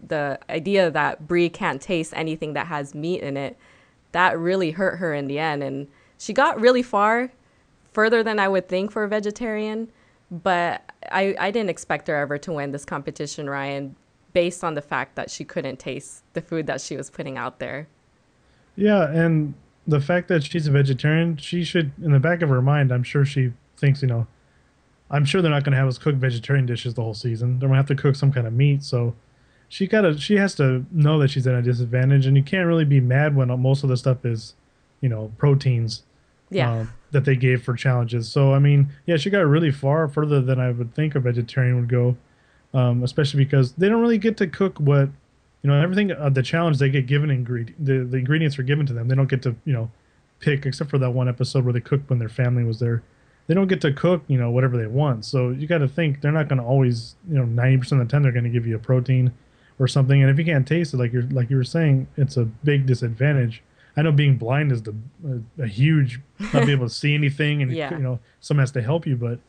the 0.07 0.39
idea 0.50 0.91
that 0.91 1.27
Brie 1.27 1.50
can't 1.50 1.81
taste 1.81 2.13
anything 2.15 2.53
that 2.53 2.67
has 2.67 2.93
meat 2.93 3.21
in 3.21 3.38
it, 3.38 3.57
that 4.15 4.39
really 4.39 4.72
hurt 4.72 4.95
her 5.00 5.13
in 5.13 5.27
the 5.27 5.38
end. 5.39 5.62
And 5.62 5.89
she 6.17 6.31
got 6.31 6.57
really 6.62 6.81
far 6.81 7.34
further 7.91 8.24
than 8.24 8.39
I 8.39 8.48
would 8.48 8.69
think 8.69 8.89
for 8.89 9.03
a 9.03 9.10
vegetarian. 9.10 9.91
But 10.31 10.89
I, 11.12 11.36
I 11.38 11.51
didn't 11.51 11.69
expect 11.69 12.07
her 12.07 12.15
ever 12.15 12.38
to 12.38 12.53
win 12.53 12.72
this 12.72 12.86
competition, 12.86 13.50
Ryan, 13.50 13.93
based 14.31 14.63
on 14.63 14.74
the 14.74 14.81
fact 14.81 15.15
that 15.15 15.29
she 15.29 15.43
couldn't 15.43 15.79
taste 15.79 16.24
the 16.31 16.41
food 16.41 16.65
that 16.67 16.79
she 16.79 16.95
was 16.95 17.10
putting 17.10 17.38
out 17.38 17.60
there. 17.60 17.89
Yeah, 18.77 19.12
and 19.12 19.53
the 19.86 20.00
fact 20.00 20.29
that 20.29 20.45
she's 20.45 20.65
a 20.65 20.72
vegetarian, 20.72 21.36
she 21.36 21.65
should, 21.65 21.91
in 22.01 22.13
the 22.13 22.19
back 22.19 22.41
of 22.41 22.48
her 22.48 22.62
mind, 22.62 22.93
I'm 22.93 23.03
sure 23.03 23.25
she 23.25 23.51
thinks, 23.75 24.01
you 24.01 24.07
know, 24.07 24.27
I'm 25.12 25.25
sure 25.25 25.41
they're 25.41 25.51
not 25.51 25.65
going 25.65 25.74
to 25.74 25.77
have 25.77 25.89
us 25.89 25.98
cook 25.98 26.15
vegetarian 26.15 26.65
dishes 26.65 26.93
the 26.93 27.03
whole 27.03 27.13
season. 27.13 27.60
They're 27.60 27.67
going 27.67 27.74
to 27.74 27.89
have 27.89 27.98
to 27.98 28.01
cook 28.01 28.15
some 28.15 28.31
kind 28.31 28.48
of 28.48 28.53
meat. 28.53 28.81
So 28.81 29.13
she 29.75 29.88
gotta, 29.88 30.17
she 30.17 30.38
has 30.38 30.55
to 30.55 30.86
know 30.89 31.20
that 31.20 31.29
she's 31.29 31.46
at 31.46 31.53
a 31.53 31.62
disadvantage, 31.62 32.25
and 32.25 32.38
you 32.38 32.44
can't 32.44 32.65
really 32.65 32.86
be 32.86 33.01
mad 33.01 33.36
when 33.36 33.50
most 33.60 33.84
of 33.84 33.89
the 33.89 33.98
stuff 33.98 34.24
is, 34.24 34.53
you 35.01 35.10
know, 35.10 35.34
proteins 35.38 36.03
yeah. 36.50 36.72
Uh, 36.72 36.86
that 37.12 37.25
they 37.25 37.36
gave 37.36 37.62
for 37.62 37.74
challenges. 37.74 38.29
So 38.29 38.53
I 38.53 38.60
mean, 38.60 38.94
yeah, 39.05 39.17
she 39.17 39.29
got 39.29 39.39
really 39.39 39.72
far 39.72 40.08
further 40.08 40.39
than 40.39 40.62
I 40.62 40.72
would 40.72 40.96
think 40.96 41.13
a 41.13 41.20
vegetarian 41.20 41.75
would 41.75 41.89
go, 41.89 42.15
um, 42.74 43.03
especially 43.03 43.44
because 43.44 43.74
they 43.74 43.89
don't 43.89 44.00
really 44.00 44.17
get 44.17 44.38
to 44.38 44.48
cook 44.48 44.79
what 44.79 45.10
you 45.62 45.70
know 45.70 45.82
everything. 45.82 46.10
Uh, 46.10 46.29
the 46.29 46.41
challenge 46.41 46.77
they 46.77 46.89
get 46.89 47.05
given 47.05 47.29
ingredient 47.29 47.86
the, 47.86 48.05
the 48.05 48.15
ingredients 48.15 48.58
are 48.58 48.63
given 48.63 48.86
to 48.86 48.94
them. 48.94 49.10
They 49.10 49.15
don't 49.15 49.29
get 49.29 49.41
to 49.41 49.58
you 49.65 49.74
know 49.74 49.91
pick 50.39 50.65
except 50.65 50.89
for 50.89 51.00
that 51.00 51.12
one 51.12 51.27
episode 51.27 51.65
where 51.65 51.74
they 51.74 51.82
cooked 51.82 52.10
when 52.10 52.20
their 52.20 52.29
family 52.29 52.63
was 52.63 52.79
there. 52.79 53.03
They 53.48 53.53
don't 53.53 53.67
get 53.67 53.82
to 53.82 53.91
cook 53.91 54.24
you 54.29 54.38
know 54.38 54.51
whatever 54.51 54.77
they 54.77 54.88
want. 54.88 55.25
So 55.25 55.50
you 55.50 55.67
got 55.67 55.79
to 55.79 55.88
think 55.89 56.22
they're 56.22 56.32
not 56.32 56.48
going 56.48 56.62
to 56.62 56.65
always 56.65 57.15
you 57.27 57.36
know 57.36 57.44
ninety 57.44 57.77
percent 57.77 58.01
of 58.01 58.08
the 58.08 58.12
time 58.13 58.24
they're 58.24 58.32
going 58.32 58.46
to 58.46 58.50
give 58.50 58.65
you 58.65 58.77
a 58.77 58.79
protein 58.79 59.34
or 59.79 59.88
something. 59.88 60.22
And 60.22 60.32
if 60.32 60.38
you 60.38 60.46
can't 60.46 60.67
taste 60.67 60.94
it, 60.94 60.98
like 60.98 61.13
you're 61.13 61.24
like 61.24 61.50
you 61.50 61.58
were 61.58 61.63
saying, 61.63 62.08
it's 62.17 62.38
a 62.38 62.46
big 62.46 62.86
disadvantage. 62.86 63.63
I 63.98 64.01
know 64.01 64.12
being 64.12 64.38
blind 64.38 64.72
is 64.72 64.84
the 64.84 64.96
a, 65.27 65.63
a 65.63 65.67
huge 65.67 66.20
not 66.39 66.65
being 66.65 66.70
able 66.70 66.88
to 66.88 66.94
see 66.94 67.13
anything, 67.13 67.62
and 67.62 67.72
yeah. 67.72 67.91
you 67.91 68.00
know 68.00 68.20
someone 68.39 68.62
has 68.62 68.72
to 68.72 68.82
help 68.82 69.05
you. 69.05 69.15
But 69.15 69.39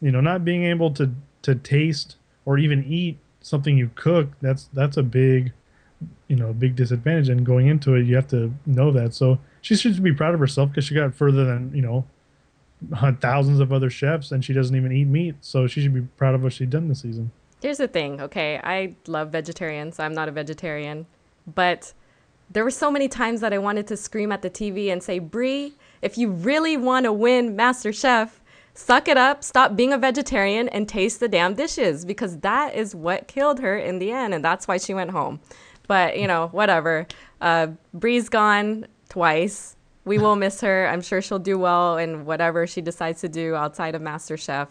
you 0.00 0.10
know, 0.10 0.20
not 0.20 0.44
being 0.44 0.64
able 0.64 0.90
to 0.92 1.10
to 1.42 1.54
taste 1.54 2.16
or 2.44 2.58
even 2.58 2.84
eat 2.84 3.18
something 3.42 3.78
you 3.78 3.90
cook 3.94 4.28
that's 4.42 4.68
that's 4.74 4.98
a 4.98 5.02
big 5.02 5.52
you 6.28 6.36
know 6.36 6.52
big 6.52 6.76
disadvantage. 6.76 7.28
And 7.28 7.44
going 7.44 7.66
into 7.66 7.94
it, 7.94 8.06
you 8.06 8.16
have 8.16 8.28
to 8.28 8.52
know 8.66 8.90
that. 8.92 9.14
So 9.14 9.38
she 9.60 9.76
should 9.76 10.02
be 10.02 10.12
proud 10.12 10.34
of 10.34 10.40
herself 10.40 10.70
because 10.70 10.84
she 10.84 10.94
got 10.94 11.14
further 11.14 11.44
than 11.44 11.74
you 11.74 11.82
know 11.82 12.06
thousands 13.20 13.60
of 13.60 13.72
other 13.72 13.90
chefs, 13.90 14.32
and 14.32 14.44
she 14.44 14.52
doesn't 14.52 14.74
even 14.74 14.92
eat 14.92 15.06
meat. 15.06 15.36
So 15.40 15.66
she 15.66 15.82
should 15.82 15.94
be 15.94 16.02
proud 16.16 16.34
of 16.34 16.42
what 16.42 16.52
she's 16.52 16.68
done 16.68 16.88
this 16.88 17.00
season. 17.00 17.30
Here's 17.60 17.78
the 17.78 17.88
thing, 17.88 18.20
okay? 18.20 18.58
I 18.62 18.94
love 19.06 19.30
vegetarians. 19.30 19.98
I'm 19.98 20.14
not 20.14 20.28
a 20.28 20.32
vegetarian, 20.32 21.06
but 21.46 21.92
there 22.50 22.64
were 22.64 22.70
so 22.70 22.90
many 22.90 23.06
times 23.06 23.40
that 23.42 23.52
I 23.52 23.58
wanted 23.58 23.86
to 23.88 23.96
scream 23.96 24.32
at 24.32 24.42
the 24.42 24.50
TV 24.50 24.90
and 24.90 25.02
say, 25.02 25.18
Brie, 25.18 25.74
if 26.02 26.16
you 26.16 26.30
really 26.30 26.76
want 26.76 27.04
to 27.04 27.12
win 27.12 27.54
Master 27.54 27.92
Chef, 27.92 28.40
suck 28.74 29.08
it 29.08 29.18
up, 29.18 29.44
stop 29.44 29.76
being 29.76 29.92
a 29.92 29.98
vegetarian, 29.98 30.68
and 30.70 30.88
taste 30.88 31.20
the 31.20 31.28
damn 31.28 31.54
dishes 31.54 32.04
because 32.04 32.38
that 32.38 32.74
is 32.74 32.94
what 32.94 33.28
killed 33.28 33.60
her 33.60 33.76
in 33.76 33.98
the 33.98 34.10
end, 34.10 34.32
and 34.32 34.44
that's 34.44 34.66
why 34.66 34.78
she 34.78 34.94
went 34.94 35.10
home. 35.10 35.38
But 35.86 36.18
you 36.18 36.26
know, 36.26 36.48
whatever. 36.48 37.06
Uh, 37.40 37.68
Brie's 37.92 38.28
gone 38.28 38.86
twice. 39.08 39.76
We 40.04 40.18
will 40.18 40.34
miss 40.34 40.60
her. 40.62 40.88
I'm 40.88 41.02
sure 41.02 41.20
she'll 41.20 41.38
do 41.38 41.58
well 41.58 41.98
in 41.98 42.24
whatever 42.24 42.66
she 42.66 42.80
decides 42.80 43.20
to 43.20 43.28
do 43.28 43.54
outside 43.54 43.94
of 43.94 44.00
Master 44.00 44.36
Chef. 44.36 44.68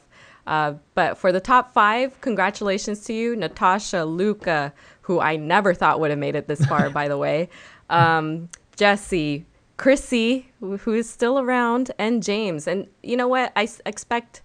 Uh, 0.49 0.73
but 0.95 1.15
for 1.15 1.31
the 1.31 1.39
top 1.39 1.71
five, 1.71 2.19
congratulations 2.21 3.01
to 3.01 3.13
you, 3.13 3.35
Natasha, 3.35 4.03
Luca, 4.03 4.73
who 5.01 5.19
I 5.19 5.35
never 5.35 5.75
thought 5.75 5.99
would 5.99 6.09
have 6.09 6.17
made 6.17 6.35
it 6.35 6.47
this 6.47 6.65
far, 6.65 6.89
by 6.89 7.07
the 7.07 7.19
way, 7.19 7.49
um, 7.91 8.49
Jesse, 8.75 9.45
Chrissy, 9.77 10.47
who 10.59 10.93
is 10.93 11.07
still 11.07 11.37
around, 11.37 11.91
and 11.99 12.23
James. 12.23 12.67
And 12.67 12.87
you 13.03 13.15
know 13.15 13.27
what? 13.27 13.51
I 13.55 13.63
s- 13.63 13.79
expect 13.85 14.41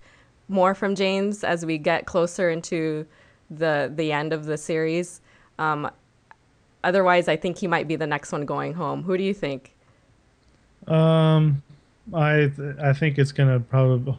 more 0.46 0.74
from 0.74 0.94
James 0.94 1.42
as 1.42 1.64
we 1.64 1.78
get 1.78 2.04
closer 2.04 2.50
into 2.50 3.06
the 3.50 3.90
the 3.94 4.12
end 4.12 4.34
of 4.34 4.44
the 4.44 4.58
series. 4.58 5.22
Um, 5.58 5.90
otherwise, 6.82 7.28
I 7.28 7.36
think 7.36 7.56
he 7.56 7.66
might 7.66 7.88
be 7.88 7.96
the 7.96 8.06
next 8.06 8.30
one 8.30 8.44
going 8.44 8.74
home. 8.74 9.04
Who 9.04 9.16
do 9.16 9.24
you 9.24 9.32
think? 9.32 9.74
Um, 10.86 11.62
I 12.12 12.52
th- 12.54 12.76
I 12.78 12.92
think 12.92 13.16
it's 13.16 13.32
gonna 13.32 13.58
probably 13.58 14.18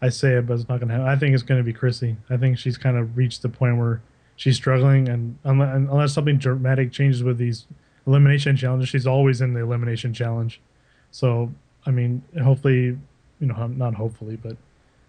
I 0.00 0.08
say 0.10 0.34
it, 0.34 0.46
but 0.46 0.54
it's 0.54 0.68
not 0.68 0.78
going 0.78 0.88
to 0.88 0.94
happen. 0.94 1.08
I 1.08 1.16
think 1.16 1.34
it's 1.34 1.42
going 1.42 1.58
to 1.58 1.64
be 1.64 1.72
Chrissy. 1.72 2.16
I 2.30 2.36
think 2.36 2.58
she's 2.58 2.76
kind 2.76 2.96
of 2.96 3.16
reached 3.16 3.42
the 3.42 3.48
point 3.48 3.78
where 3.78 4.00
she's 4.36 4.56
struggling, 4.56 5.08
and 5.08 5.38
unless, 5.44 5.74
unless 5.74 6.12
something 6.12 6.38
dramatic 6.38 6.92
changes 6.92 7.22
with 7.22 7.38
these 7.38 7.66
elimination 8.06 8.56
challenges, 8.56 8.88
she's 8.88 9.06
always 9.06 9.40
in 9.40 9.54
the 9.54 9.60
elimination 9.60 10.14
challenge. 10.14 10.60
So, 11.10 11.52
I 11.84 11.90
mean, 11.90 12.22
hopefully, 12.42 12.96
you 13.40 13.46
know, 13.46 13.66
not 13.66 13.94
hopefully, 13.94 14.36
but 14.36 14.56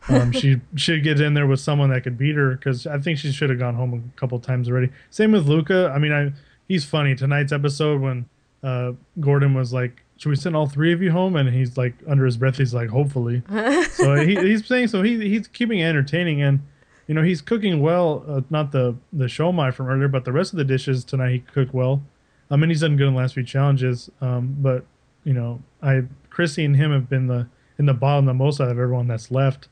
um, 0.08 0.32
she 0.34 0.62
should 0.76 1.04
get 1.04 1.20
in 1.20 1.34
there 1.34 1.48
with 1.48 1.60
someone 1.60 1.90
that 1.92 2.04
could 2.04 2.18
beat 2.18 2.36
her 2.36 2.56
because 2.56 2.88
I 2.88 3.00
think 3.00 3.20
she 3.20 3.32
should 3.32 3.50
have 3.50 3.60
gone 3.60 3.76
home 3.76 4.12
a 4.16 4.20
couple 4.20 4.40
times 4.40 4.70
already. 4.70 4.90
Same 5.10 5.32
with 5.32 5.48
Luca. 5.48 5.92
I 5.94 6.00
mean, 6.00 6.12
I 6.12 6.34
he's 6.68 6.86
funny. 6.86 7.16
Tonight's 7.16 7.52
episode 7.52 8.02
when 8.02 8.26
uh, 8.64 8.94
Gordon 9.20 9.54
was 9.54 9.74
like, 9.74 10.04
should 10.20 10.30
we 10.30 10.36
send 10.36 10.54
all 10.54 10.68
three 10.68 10.92
of 10.92 11.02
you 11.02 11.12
home? 11.12 11.38
And 11.38 11.48
he's 11.50 11.78
like, 11.78 11.94
under 12.06 12.26
his 12.26 12.36
breath, 12.36 12.58
he's 12.58 12.74
like, 12.74 12.90
hopefully. 12.90 13.42
so 13.92 14.16
he, 14.16 14.36
he's 14.36 14.68
saying, 14.68 14.90
so 14.90 15.02
he, 15.02 15.18
he's 15.18 15.48
keeping 15.48 15.80
it 15.80 15.86
entertaining. 15.86 16.42
And, 16.42 16.60
you 17.08 17.16
know, 17.16 17.24
he's 17.24 17.40
cooking 17.40 17.82
well, 17.82 18.26
uh, 18.28 18.42
not 18.50 18.74
the, 18.74 18.98
the 19.14 19.26
shomai 19.26 19.74
from 19.74 19.88
earlier, 19.88 20.10
but 20.10 20.26
the 20.26 20.34
rest 20.34 20.52
of 20.52 20.58
the 20.58 20.66
dishes 20.66 21.06
tonight 21.06 21.32
he 21.32 21.40
cooked 21.40 21.74
well. 21.74 22.04
I 22.52 22.58
mean, 22.58 22.70
he's 22.70 22.82
done 22.82 22.98
good 22.98 23.08
in 23.08 23.14
the 23.14 23.20
last 23.20 23.34
few 23.34 23.46
challenges. 23.46 24.12
Um, 24.20 24.58
but, 24.60 24.84
you 25.24 25.32
know, 25.32 25.64
I, 25.82 26.04
Chrissy 26.30 26.66
and 26.66 26.76
him 26.76 26.92
have 26.92 27.08
been 27.08 27.28
the, 27.28 27.48
in 27.78 27.86
the 27.86 27.94
bottom 27.94 28.26
the 28.26 28.34
most 28.34 28.60
out 28.60 28.70
of 28.70 28.78
everyone 28.78 29.08
that's 29.08 29.32
left. 29.32 29.70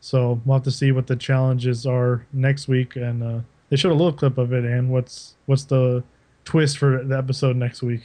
So 0.00 0.42
we'll 0.44 0.58
have 0.58 0.64
to 0.64 0.70
see 0.70 0.92
what 0.92 1.06
the 1.06 1.16
challenges 1.16 1.86
are 1.86 2.26
next 2.34 2.68
week. 2.68 2.94
And, 2.94 3.22
uh, 3.22 3.40
they 3.70 3.76
showed 3.76 3.92
a 3.92 3.94
little 3.94 4.12
clip 4.12 4.36
of 4.36 4.52
it. 4.52 4.66
And 4.66 4.90
what's, 4.90 5.36
what's 5.46 5.64
the 5.64 6.04
twist 6.44 6.76
for 6.76 7.02
the 7.02 7.16
episode 7.16 7.56
next 7.56 7.82
week? 7.82 8.02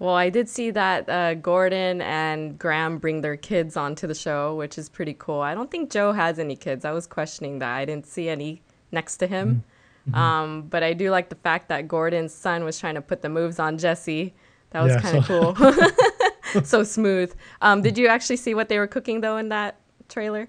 Well, 0.00 0.14
I 0.14 0.30
did 0.30 0.48
see 0.48 0.70
that 0.70 1.08
uh, 1.10 1.34
Gordon 1.34 2.00
and 2.00 2.58
Graham 2.58 2.96
bring 2.96 3.20
their 3.20 3.36
kids 3.36 3.76
onto 3.76 4.06
the 4.06 4.14
show, 4.14 4.56
which 4.56 4.78
is 4.78 4.88
pretty 4.88 5.14
cool. 5.18 5.40
I 5.40 5.54
don't 5.54 5.70
think 5.70 5.90
Joe 5.90 6.12
has 6.12 6.38
any 6.38 6.56
kids. 6.56 6.86
I 6.86 6.92
was 6.92 7.06
questioning 7.06 7.58
that. 7.58 7.76
I 7.76 7.84
didn't 7.84 8.06
see 8.06 8.30
any 8.30 8.62
next 8.90 9.18
to 9.18 9.26
him. 9.26 9.62
Mm-hmm. 10.08 10.18
Um, 10.18 10.62
but 10.62 10.82
I 10.82 10.94
do 10.94 11.10
like 11.10 11.28
the 11.28 11.36
fact 11.36 11.68
that 11.68 11.86
Gordon's 11.86 12.32
son 12.32 12.64
was 12.64 12.80
trying 12.80 12.94
to 12.94 13.02
put 13.02 13.20
the 13.20 13.28
moves 13.28 13.58
on 13.58 13.76
Jesse. 13.76 14.32
That 14.70 14.82
was 14.82 14.94
yeah, 14.94 15.00
kind 15.02 15.18
of 15.18 15.26
so. 15.26 15.52
cool. 15.52 16.64
so 16.64 16.82
smooth. 16.82 17.34
Um, 17.60 17.82
did 17.82 17.98
you 17.98 18.08
actually 18.08 18.38
see 18.38 18.54
what 18.54 18.70
they 18.70 18.78
were 18.78 18.86
cooking 18.86 19.20
though 19.20 19.36
in 19.36 19.50
that 19.50 19.76
trailer? 20.08 20.48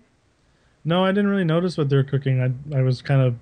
No, 0.86 1.04
I 1.04 1.10
didn't 1.10 1.30
really 1.30 1.44
notice 1.44 1.78
what 1.78 1.90
they 1.90 1.98
were 1.98 2.04
cooking. 2.04 2.42
I 2.42 2.78
I 2.78 2.82
was 2.82 3.02
kind 3.02 3.22
of 3.22 3.36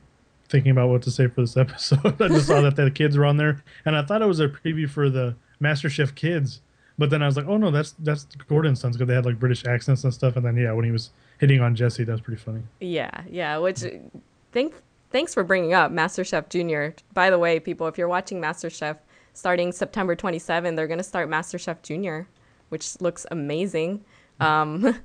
thinking 0.50 0.72
about 0.72 0.90
what 0.90 1.04
to 1.04 1.12
say 1.12 1.28
for 1.28 1.42
this 1.42 1.56
episode. 1.66 2.20
I 2.20 2.28
just 2.30 2.48
saw 2.48 2.62
that 2.62 2.76
the 2.76 2.90
kids 2.90 3.16
were 3.16 3.26
on 3.26 3.38
there, 3.38 3.64
and 3.86 3.96
I 3.96 4.02
thought 4.02 4.24
it 4.24 4.28
was 4.28 4.40
a 4.40 4.48
preview 4.50 4.90
for 4.90 5.10
the 5.10 5.36
MasterChef 5.62 6.16
Kids. 6.16 6.62
But 6.98 7.10
then 7.10 7.24
I 7.24 7.28
was 7.28 7.38
like, 7.38 7.48
oh 7.48 7.58
no, 7.58 7.72
that's 7.72 7.92
that's 8.00 8.26
Gordon's 8.48 8.82
sons 8.82 8.98
because 8.98 9.08
they 9.08 9.16
had 9.16 9.26
like 9.26 9.40
British 9.40 9.66
accents 9.66 10.04
and 10.04 10.14
stuff. 10.14 10.36
And 10.36 10.46
then 10.46 10.58
yeah, 10.58 10.74
when 10.74 10.84
he 10.84 10.92
was 10.92 11.12
hitting 11.38 11.62
on 11.62 11.76
Jesse, 11.76 12.04
that 12.04 12.12
was 12.12 12.22
pretty 12.22 12.42
funny. 12.42 12.62
Yeah, 12.82 13.24
yeah. 13.30 13.58
Which 13.58 13.84
think 14.52 14.74
thanks 15.12 15.34
for 15.34 15.44
bringing 15.44 15.74
up 15.74 15.92
MasterChef 15.92 16.50
Junior. 16.50 16.94
By 17.14 17.30
the 17.30 17.40
way, 17.40 17.60
people, 17.60 17.88
if 17.88 17.98
you're 17.98 18.10
watching 18.10 18.42
MasterChef, 18.42 18.98
starting 19.34 19.72
September 19.72 20.16
27, 20.16 20.76
they're 20.76 20.88
gonna 20.88 21.02
start 21.04 21.30
MasterChef 21.30 21.82
Junior, 21.84 22.28
which 22.70 23.00
looks 23.02 23.26
amazing. 23.32 24.04
Um, 24.42 24.98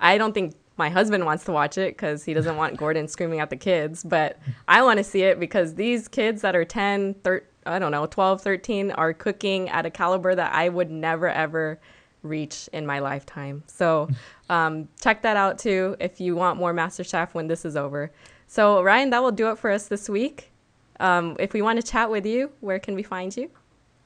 I 0.00 0.18
don't 0.18 0.32
think 0.32 0.56
my 0.76 0.88
husband 0.88 1.24
wants 1.24 1.44
to 1.44 1.52
watch 1.52 1.78
it 1.78 1.94
because 1.94 2.24
he 2.24 2.34
doesn't 2.34 2.56
want 2.56 2.76
Gordon 2.76 3.06
screaming 3.06 3.38
at 3.38 3.50
the 3.50 3.56
kids, 3.56 4.02
but 4.02 4.36
I 4.66 4.82
want 4.82 4.98
to 4.98 5.04
see 5.04 5.22
it 5.22 5.38
because 5.38 5.74
these 5.74 6.08
kids 6.08 6.42
that 6.42 6.56
are 6.56 6.64
10, 6.64 7.14
13, 7.22 7.46
I 7.66 7.78
don't 7.78 7.92
know, 7.92 8.06
12, 8.06 8.42
13 8.42 8.90
are 8.92 9.12
cooking 9.12 9.68
at 9.68 9.86
a 9.86 9.90
caliber 9.90 10.34
that 10.34 10.52
I 10.54 10.68
would 10.68 10.90
never 10.90 11.28
ever 11.28 11.78
reach 12.22 12.68
in 12.72 12.86
my 12.86 12.98
lifetime. 12.98 13.62
So 13.66 14.08
um, 14.50 14.88
check 15.00 15.22
that 15.22 15.36
out 15.36 15.58
too 15.58 15.96
if 16.00 16.20
you 16.20 16.36
want 16.36 16.58
more 16.58 16.72
MasterChef 16.74 17.34
when 17.34 17.46
this 17.46 17.64
is 17.64 17.76
over. 17.76 18.10
So, 18.46 18.82
Ryan, 18.82 19.10
that 19.10 19.22
will 19.22 19.30
do 19.30 19.50
it 19.50 19.58
for 19.58 19.70
us 19.70 19.86
this 19.86 20.08
week. 20.08 20.50
Um, 20.98 21.36
if 21.38 21.52
we 21.52 21.62
want 21.62 21.80
to 21.80 21.86
chat 21.86 22.10
with 22.10 22.26
you, 22.26 22.50
where 22.60 22.78
can 22.78 22.94
we 22.94 23.02
find 23.02 23.34
you? 23.36 23.50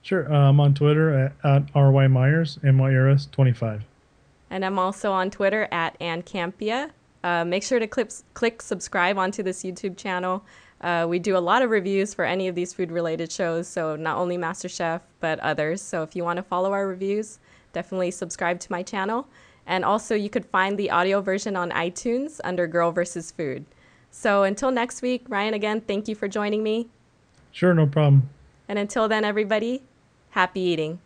Sure. 0.02 0.30
Uh, 0.32 0.50
I'm 0.50 0.61
on 0.61 0.75
Twitter 0.75 1.11
at, 1.11 1.32
at 1.44 1.75
RY 1.75 2.08
Myers, 2.08 2.58
M 2.62 2.78
Y 2.78 2.94
R 2.94 3.08
S 3.08 3.26
25. 3.32 3.82
And 4.50 4.64
I'm 4.64 4.78
also 4.78 5.11
on 5.11 5.30
Twitter 5.30 5.66
at 5.73 5.96
Ann 6.00 6.23
Campia, 6.23 6.90
Uh, 7.25 7.42
make 7.44 7.62
sure 7.62 7.78
to 7.78 7.87
click, 7.87 8.11
click 8.34 8.61
subscribe 8.61 9.16
onto 9.16 9.42
this 9.42 9.62
YouTube 9.64 9.96
channel. 9.96 10.44
Uh, 10.85 11.07
we 11.09 11.19
do 11.19 11.35
a 11.35 11.38
lot 11.38 11.62
of 11.62 11.71
reviews 11.71 12.12
for 12.12 12.26
any 12.26 12.47
of 12.47 12.55
these 12.55 12.75
food 12.75 12.93
related 12.93 13.33
shows, 13.33 13.67
so 13.67 13.97
not 13.97 14.19
only 14.19 14.37
MasterChef, 14.37 15.00
but 15.19 15.41
others. 15.41 15.81
So 15.81 16.03
if 16.03 16.14
you 16.14 16.25
want 16.25 16.37
to 16.37 16.43
follow 16.43 16.73
our 16.73 16.87
reviews, 16.87 17.38
definitely 17.73 18.11
subscribe 18.11 18.61
to 18.61 18.71
my 18.71 18.83
channel. 18.83 19.26
And 19.67 19.83
also, 19.83 20.14
you 20.14 20.29
could 20.29 20.45
find 20.45 20.79
the 20.79 20.91
audio 20.91 21.23
version 21.23 21.57
on 21.57 21.71
iTunes 21.71 22.38
under 22.45 22.67
Girl 22.67 22.93
vs. 22.93 23.31
Food. 23.31 23.64
So 24.11 24.43
until 24.43 24.71
next 24.71 25.00
week, 25.00 25.25
Ryan, 25.31 25.55
again, 25.55 25.81
thank 25.81 26.07
you 26.07 26.14
for 26.14 26.29
joining 26.29 26.62
me. 26.62 26.91
Sure, 27.50 27.73
no 27.73 27.87
problem. 27.87 28.29
And 28.69 28.79
until 28.79 29.09
then, 29.09 29.25
everybody, 29.25 29.83
happy 30.33 30.61
eating. 30.61 30.99